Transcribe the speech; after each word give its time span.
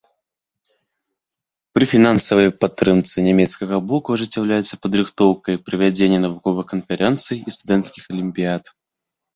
Пры 1.77 1.83
фінансавай 1.91 2.49
падтрымцы 2.65 3.15
нямецкага 3.29 3.75
боку 3.93 4.07
ажыццяўляюцца 4.19 4.81
падрыхтоўка 4.87 5.47
і 5.59 5.61
правядзенне 5.69 6.19
навуковых 6.27 6.65
канферэнцый 6.75 7.37
і 7.47 7.59
студэнцкіх 7.61 8.03
алімпіяд. 8.17 8.63